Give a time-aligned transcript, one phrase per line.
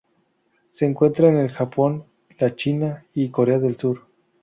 [0.71, 2.05] Se encuentra en el Japón,
[2.39, 3.99] la China y Corea del Sur.